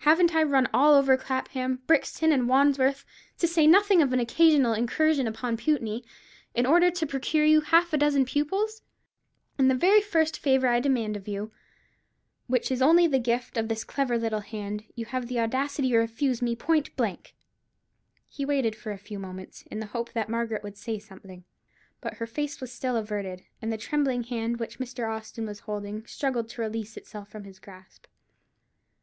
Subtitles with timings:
[0.00, 5.26] Haven't I run all over Clapham, Brixton, and Wandsworth—to say nothing of an occasional incursion
[5.26, 8.82] upon Putney—in order to procure you half a dozen pupils?
[9.56, 11.50] And the very first favour I demand of you,
[12.46, 15.96] which is only the gift of this clever little hand, you have the audacity to
[15.98, 17.34] refuse me point blank."
[18.28, 21.42] He waited for a few moments, in the hope that Margaret would say something;
[22.02, 25.08] but her face was still averted, and the trembling hand which Mr.
[25.10, 28.04] Austin was holding struggled to release itself from his grasp.